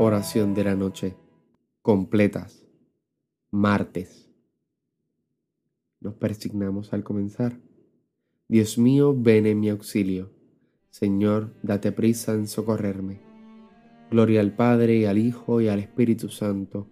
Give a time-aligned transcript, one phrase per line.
[0.00, 1.16] Oración de la noche.
[1.82, 2.64] Completas.
[3.50, 4.30] Martes.
[6.00, 7.58] Nos persignamos al comenzar.
[8.46, 10.30] Dios mío, ven en mi auxilio.
[10.90, 13.20] Señor, date prisa en socorrerme.
[14.10, 16.86] Gloria al Padre y al Hijo y al Espíritu Santo,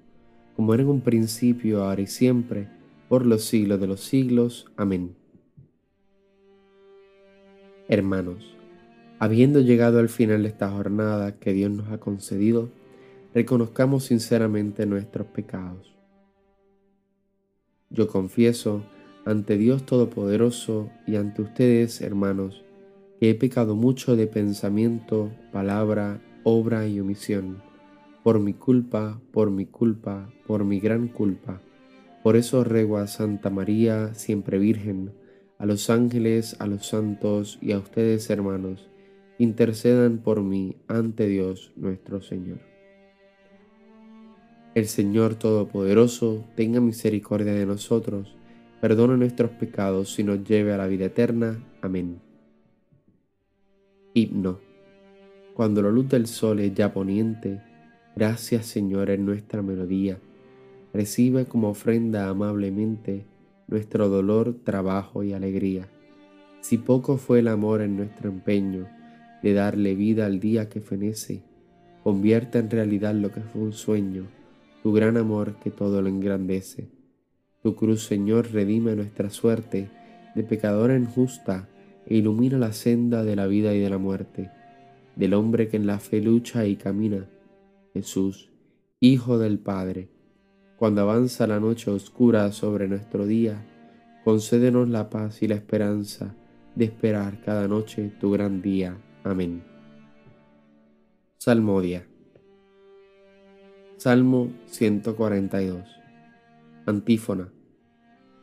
[0.55, 2.69] como era en un principio, ahora y siempre,
[3.09, 4.67] por los siglos de los siglos.
[4.77, 5.17] Amén.
[7.89, 8.57] Hermanos,
[9.21, 12.69] habiendo llegado al final de esta jornada que Dios nos ha concedido,
[13.33, 15.95] reconozcamos sinceramente nuestros pecados.
[17.91, 18.83] Yo confieso
[19.25, 22.65] ante Dios Todopoderoso y ante ustedes, hermanos,
[23.21, 27.63] que he pecado mucho de pensamiento, palabra, obra y omisión,
[28.25, 31.61] por mi culpa, por mi culpa, por mi gran culpa.
[32.25, 35.13] Por eso ruego a Santa María, siempre Virgen,
[35.59, 38.89] a los ángeles, a los santos y a ustedes, hermanos,
[39.39, 42.61] intercedan por mí ante Dios nuestro Señor.
[44.75, 48.37] El Señor Todopoderoso tenga misericordia de nosotros,
[48.81, 51.59] perdone nuestros pecados y nos lleve a la vida eterna.
[51.81, 52.21] Amén.
[54.13, 54.61] Himno.
[55.55, 57.63] Cuando la luz del sol es ya poniente,
[58.15, 60.19] gracias Señor en nuestra melodía.
[60.93, 63.25] Recibe como ofrenda amablemente
[63.69, 65.89] nuestro dolor, trabajo y alegría.
[66.61, 68.87] Si poco fue el amor en nuestro empeño
[69.43, 71.43] de darle vida al día que fenece,
[72.03, 74.27] convierta en realidad lo que fue un sueño
[74.87, 76.93] tu gran amor que todo lo engrandece.
[77.61, 79.91] Tu cruz, Señor, redime nuestra suerte
[80.37, 81.69] de pecadora injusta
[82.07, 84.49] e ilumina la senda de la vida y de la muerte,
[85.17, 87.29] del hombre que en la fe lucha y camina.
[87.95, 88.53] Jesús,
[89.01, 90.09] Hijo del Padre,
[90.77, 93.65] cuando avanza la noche oscura sobre nuestro día,
[94.25, 96.35] concédenos la paz y la esperanza
[96.75, 98.97] de esperar cada noche tu gran día.
[99.25, 99.63] Amén.
[101.39, 102.07] Salmodia.
[103.97, 105.83] Salmo 142.
[106.85, 107.51] Antífona.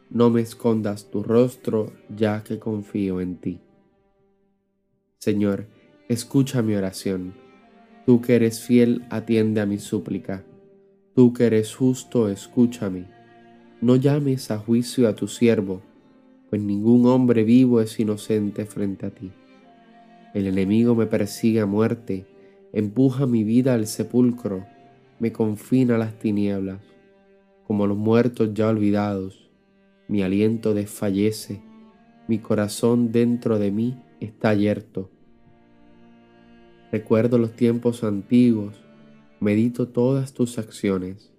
[0.09, 3.61] No me escondas tu rostro ya que confío en ti.
[5.19, 5.67] Señor,
[6.09, 7.35] escucha mi oración.
[8.05, 10.43] Tú que eres fiel, atiende a mi súplica.
[11.15, 13.05] Tú que eres justo, escúchame.
[13.81, 15.81] No llames a juicio a tu siervo,
[16.49, 19.31] pues ningún hombre vivo es inocente frente a ti.
[20.33, 22.25] El enemigo me persigue a muerte,
[22.71, 24.65] empuja mi vida al sepulcro
[25.23, 26.81] me confina a las tinieblas,
[27.65, 29.49] como los muertos ya olvidados,
[30.09, 31.61] mi aliento desfallece,
[32.27, 35.09] mi corazón dentro de mí está yerto.
[36.91, 38.82] Recuerdo los tiempos antiguos,
[39.43, 41.31] medito todas tus acciones,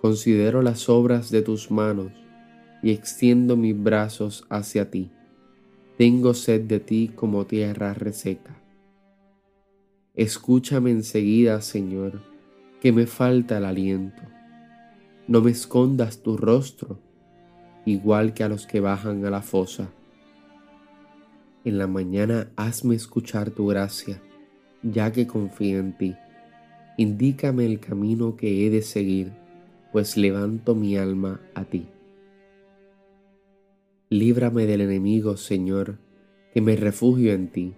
[0.00, 2.12] considero las obras de tus manos
[2.82, 5.10] y extiendo mis brazos hacia ti.
[5.96, 8.60] Tengo sed de ti como tierra reseca.
[10.14, 12.36] Escúchame enseguida, Señor
[12.80, 14.22] que me falta el aliento.
[15.26, 17.00] No me escondas tu rostro,
[17.84, 19.88] igual que a los que bajan a la fosa.
[21.64, 24.22] En la mañana hazme escuchar tu gracia,
[24.82, 26.16] ya que confío en ti.
[26.96, 29.32] Indícame el camino que he de seguir,
[29.92, 31.86] pues levanto mi alma a ti.
[34.08, 35.98] Líbrame del enemigo, Señor,
[36.52, 37.74] que me refugio en ti.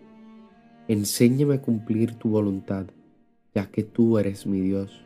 [0.87, 2.87] Enséñame a cumplir tu voluntad
[3.55, 5.05] ya que tú eres mi Dios.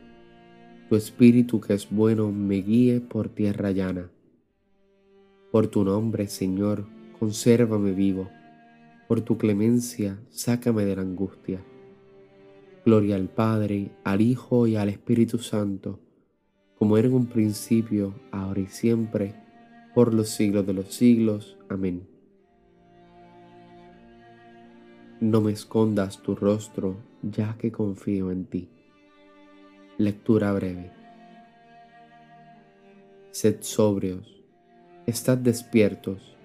[0.89, 4.11] Tu espíritu que es bueno me guíe por tierra llana.
[5.51, 6.85] Por tu nombre, Señor,
[7.19, 8.29] consérvame vivo.
[9.07, 11.63] Por tu clemencia, sácame de la angustia.
[12.85, 16.01] Gloria al Padre, al Hijo y al Espíritu Santo,
[16.77, 19.35] como era en un principio, ahora y siempre,
[19.95, 21.57] por los siglos de los siglos.
[21.69, 22.07] Amén.
[25.21, 28.69] No me escondas tu rostro, ya que confío en ti.
[29.97, 30.91] Lectura breve.
[33.31, 34.43] Sed sobrios,
[35.05, 36.35] estad despiertos.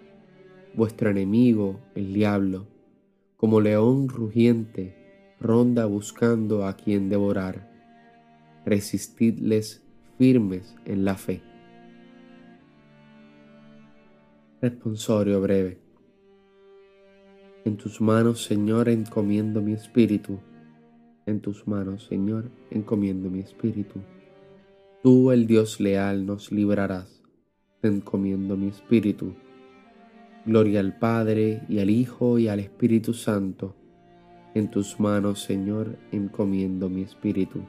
[0.75, 2.69] Vuestro enemigo, el diablo,
[3.37, 4.98] como león rugiente,
[5.41, 7.71] ronda buscando a quien devorar.
[8.65, 9.83] Resistidles
[10.19, 11.43] firmes en la fe.
[14.61, 15.79] Responsorio breve.
[17.65, 20.39] En tus manos, Señor, encomiendo mi espíritu.
[21.27, 24.01] En tus manos, Señor, encomiendo mi espíritu.
[25.03, 27.23] Tú, el Dios leal, nos librarás.
[27.81, 29.35] Te encomiendo mi espíritu.
[30.45, 33.77] Gloria al Padre, y al Hijo, y al Espíritu Santo.
[34.59, 37.61] En tus manos, Señor, encomiendo mi espíritu.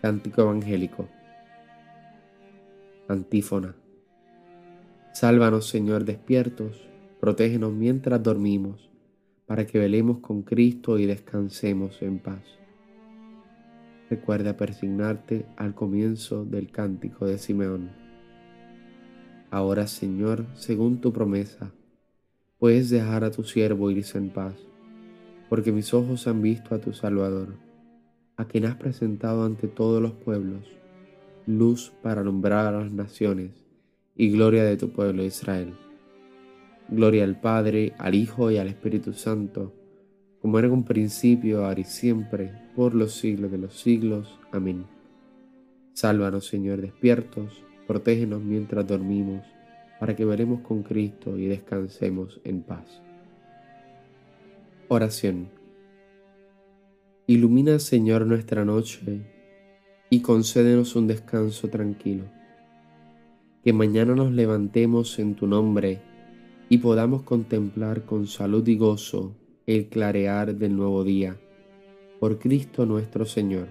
[0.00, 1.08] Cántico Evangélico.
[3.08, 3.74] Antífona.
[5.14, 6.88] Sálvanos, Señor, despiertos,
[7.18, 8.88] protégenos mientras dormimos,
[9.46, 12.44] para que velemos con Cristo y descansemos en paz.
[14.10, 17.90] Recuerda persignarte al comienzo del cántico de Simeón.
[19.50, 21.72] Ahora, Señor, según tu promesa,
[22.62, 24.54] puedes dejar a tu siervo irse en paz,
[25.48, 27.56] porque mis ojos han visto a tu Salvador,
[28.36, 30.68] a quien has presentado ante todos los pueblos,
[31.44, 33.50] luz para alumbrar a las naciones
[34.14, 35.74] y gloria de tu pueblo Israel.
[36.88, 39.74] Gloria al Padre, al Hijo y al Espíritu Santo,
[40.40, 44.38] como era en un principio, ahora y siempre, por los siglos de los siglos.
[44.52, 44.86] Amén.
[45.94, 49.42] Sálvanos, Señor, despiertos, protégenos mientras dormimos,
[50.02, 53.00] para que veremos con Cristo y descansemos en paz.
[54.88, 55.48] Oración.
[57.28, 59.22] Ilumina, Señor, nuestra noche
[60.10, 62.24] y concédenos un descanso tranquilo.
[63.62, 66.02] Que mañana nos levantemos en tu nombre
[66.68, 71.36] y podamos contemplar con salud y gozo el clarear del nuevo día.
[72.18, 73.68] Por Cristo nuestro Señor.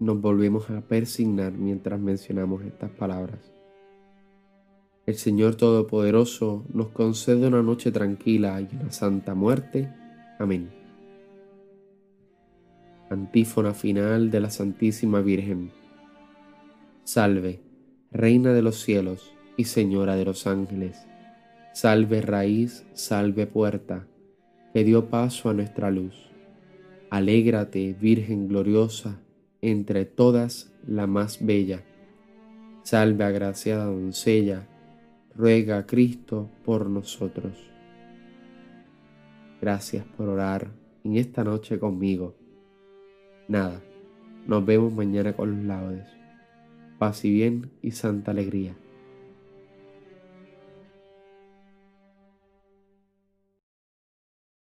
[0.00, 3.54] Nos volvemos a persignar mientras mencionamos estas palabras.
[5.06, 9.92] El Señor Todopoderoso nos concede una noche tranquila y una santa muerte.
[10.38, 10.70] Amén.
[13.10, 15.72] Antífona final de la Santísima Virgen.
[17.02, 17.60] Salve,
[18.12, 21.06] Reina de los cielos y Señora de los ángeles.
[21.74, 24.06] Salve raíz, salve puerta,
[24.72, 26.30] que dio paso a nuestra luz.
[27.10, 29.20] Alégrate, Virgen gloriosa,
[29.60, 31.82] entre todas la más bella.
[32.84, 34.66] Salve agraciada doncella,
[35.36, 37.52] ruega Cristo por nosotros.
[39.60, 40.68] Gracias por orar
[41.04, 42.34] en esta noche conmigo.
[43.48, 43.82] Nada,
[44.46, 46.06] nos vemos mañana con los laudes.
[46.98, 48.76] Paz y bien y santa alegría.